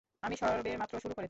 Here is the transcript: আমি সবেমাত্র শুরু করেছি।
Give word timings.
আমি 0.23 0.35
সবেমাত্র 0.35 0.95
শুরু 0.99 1.13
করেছি। 1.13 1.19